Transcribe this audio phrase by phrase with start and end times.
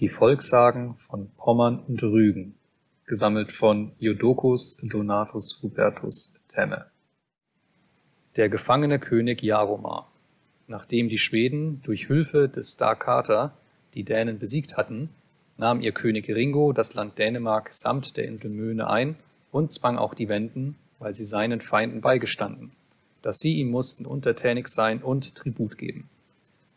[0.00, 2.56] Die Volkssagen von Pommern und Rügen
[3.06, 6.86] gesammelt von Jodocus Donatus Hubertus Temme
[8.34, 10.10] Der gefangene König Jaromar
[10.66, 13.56] Nachdem die Schweden durch Hilfe des Star Kater
[13.94, 15.10] die Dänen besiegt hatten,
[15.58, 19.14] nahm ihr König Ringo das Land Dänemark samt der Insel Möne ein
[19.52, 22.72] und zwang auch die Wenden, weil sie seinen Feinden beigestanden,
[23.22, 26.10] dass sie ihm mussten untertänig sein und Tribut geben.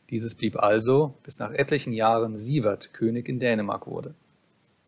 [0.09, 4.15] Dieses blieb also, bis nach etlichen Jahren Sievert König in Dänemark wurde.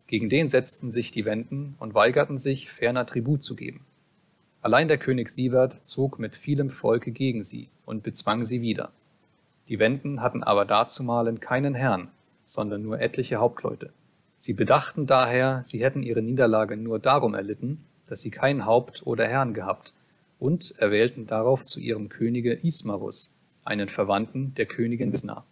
[0.06, 3.84] Gegen den setzten sich die Wenden und weigerten sich, ferner Tribut zu geben.
[4.62, 8.92] Allein der König Sievert zog mit vielem Volke gegen sie und bezwang sie wieder.
[9.68, 12.08] Die Wenden hatten aber dazumalen keinen Herrn,
[12.44, 13.92] sondern nur etliche Hauptleute.
[14.36, 19.28] Sie bedachten daher, sie hätten ihre Niederlage nur darum erlitten, dass sie kein Haupt oder
[19.28, 19.92] Herrn gehabt,
[20.38, 23.39] und erwählten darauf zu ihrem Könige Ismarus,
[23.70, 25.44] einen Verwandten der Königin Wisna.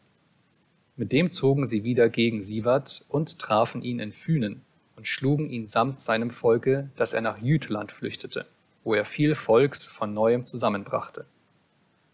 [0.97, 4.63] Mit dem zogen sie wieder gegen Sivat und trafen ihn in Fünen
[4.97, 8.47] und schlugen ihn samt seinem Volke, dass er nach Jütland flüchtete,
[8.83, 11.25] wo er viel Volks von neuem zusammenbrachte.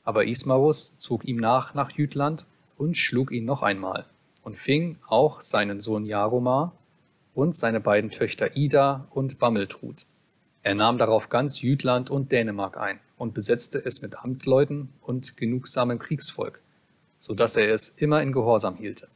[0.04, 2.44] Aber Ismarus zog ihm nach nach Jütland
[2.76, 4.04] und schlug ihn noch einmal
[4.42, 6.74] und fing auch seinen Sohn Jaromar
[7.34, 10.04] und seine beiden Töchter Ida und Bammeltrud.
[10.64, 15.98] Er nahm darauf ganz Jütland und Dänemark ein und besetzte es mit Amtleuten und genugsamem
[15.98, 16.58] Kriegsvolk,
[17.18, 19.08] so dass er es immer in Gehorsam hielte.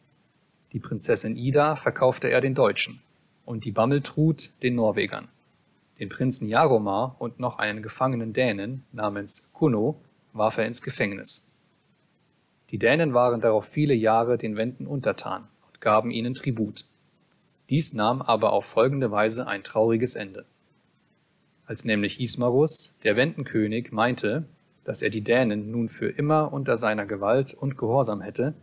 [0.75, 3.01] Die Prinzessin Ida verkaufte er den Deutschen
[3.47, 5.29] und die Bammeltrud den Norwegern.
[5.99, 9.99] Den Prinzen Jaromar und noch einen gefangenen Dänen namens Kuno
[10.35, 11.51] warf er ins Gefängnis.
[12.69, 16.85] Die Dänen waren darauf viele Jahre den Wenden untertan und gaben ihnen Tribut.
[17.71, 20.45] Dies nahm aber auf folgende Weise ein trauriges Ende.
[21.69, 24.47] Als nämlich Ismarus, der Wendenkönig, meinte,
[24.85, 28.55] dass er die Dänen nun für immer unter seiner Gewalt und Gehorsam hätte,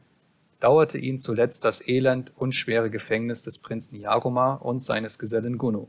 [0.60, 5.88] dauerte ihn zuletzt das elend und schwere Gefängnis des Prinzen Jaromar und seines Gesellen Gunno.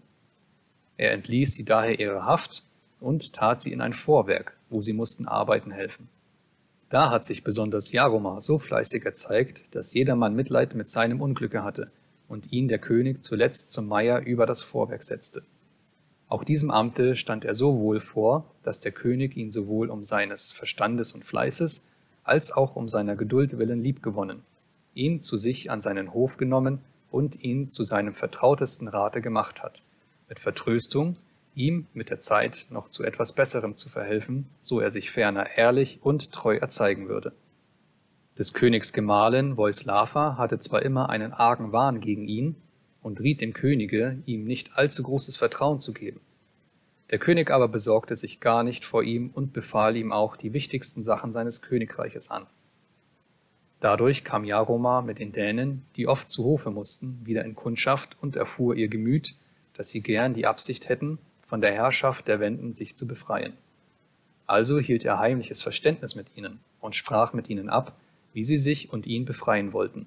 [0.98, 2.64] Er entließ sie daher ihre Haft
[3.00, 6.10] und tat sie in ein Vorwerk, wo sie mussten arbeiten helfen.
[6.90, 11.90] Da hat sich besonders Jaromar so fleißig erzeigt, dass jedermann Mitleid mit seinem Unglücke hatte
[12.28, 15.44] und ihn der König zuletzt zum Meier über das Vorwerk setzte.
[16.28, 20.50] Auch diesem Amte stand er so wohl vor, dass der König ihn sowohl um seines
[20.52, 21.86] Verstandes und Fleißes
[22.24, 24.42] als auch um seiner Geduld willen liebgewonnen,
[24.94, 29.82] ihn zu sich an seinen Hof genommen und ihn zu seinem vertrautesten Rate gemacht hat,
[30.28, 31.16] mit Vertröstung,
[31.54, 36.00] ihm mit der Zeit noch zu etwas Besserem zu verhelfen, so er sich ferner ehrlich
[36.02, 37.32] und treu erzeigen würde.
[38.36, 42.56] Des Königs Gemahlin Voislava hatte zwar immer einen argen Wahn gegen ihn,
[43.06, 46.18] und riet dem Könige, ihm nicht allzu großes Vertrauen zu geben.
[47.10, 51.04] Der König aber besorgte sich gar nicht vor ihm und befahl ihm auch die wichtigsten
[51.04, 52.48] Sachen seines Königreiches an.
[53.78, 58.34] Dadurch kam Jaromar mit den Dänen, die oft zu Hofe mussten, wieder in Kundschaft und
[58.34, 59.36] erfuhr ihr Gemüt,
[59.74, 63.52] dass sie gern die Absicht hätten, von der Herrschaft der Wenden sich zu befreien.
[64.48, 67.96] Also hielt er heimliches Verständnis mit ihnen und sprach mit ihnen ab,
[68.32, 70.06] wie sie sich und ihn befreien wollten.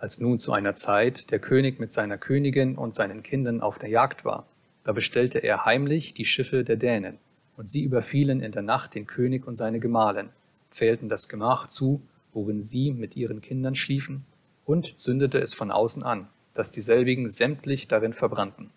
[0.00, 3.90] Als nun zu einer Zeit der König mit seiner Königin und seinen Kindern auf der
[3.90, 4.46] Jagd war,
[4.82, 7.18] da bestellte er heimlich die Schiffe der Dänen,
[7.58, 10.30] und sie überfielen in der Nacht den König und seine Gemahlin,
[10.70, 12.00] pfählten das Gemach zu,
[12.32, 14.24] worin sie mit ihren Kindern schliefen,
[14.64, 18.70] und zündete es von außen an, dass dieselbigen sämtlich darin verbrannten.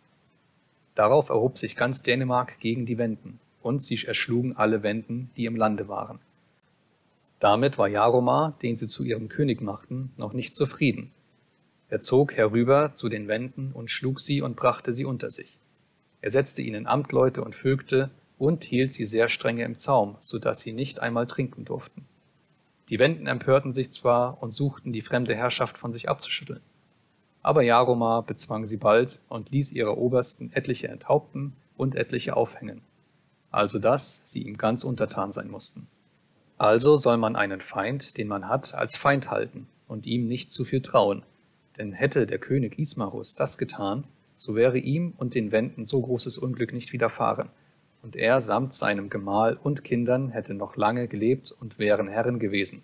[0.94, 5.56] Darauf erhob sich ganz Dänemark gegen die Wenden, und sie erschlugen alle Wenden, die im
[5.56, 6.20] Lande waren.
[7.44, 11.12] Damit war Jaromar, den sie zu ihrem König machten, noch nicht zufrieden.
[11.90, 15.60] Er zog herüber zu den Wenden und schlug sie und brachte sie unter sich.
[16.22, 20.62] Er setzte ihnen Amtleute und Vögte und hielt sie sehr strenge im Zaum, so dass
[20.62, 22.06] sie nicht einmal trinken durften.
[22.88, 26.62] Die Wenden empörten sich zwar und suchten die fremde Herrschaft von sich abzuschütteln.
[27.42, 32.84] Aber Jaromar bezwang sie bald und ließ ihre Obersten etliche enthaupten und etliche aufhängen,
[33.52, 35.90] also dass sie ihm ganz untertan sein mussten.
[36.58, 40.64] Also soll man einen Feind, den man hat, als Feind halten und ihm nicht zu
[40.64, 41.24] viel trauen.
[41.78, 44.04] Denn hätte der König Ismarus das getan,
[44.36, 47.50] so wäre ihm und den Wenden so großes Unglück nicht widerfahren.
[48.02, 52.84] Und er samt seinem Gemahl und Kindern hätte noch lange gelebt und wären Herren gewesen.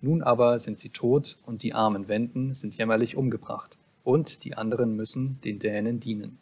[0.00, 4.96] Nun aber sind sie tot und die armen Wenden sind jämmerlich umgebracht, und die anderen
[4.96, 6.38] müssen den Dänen dienen.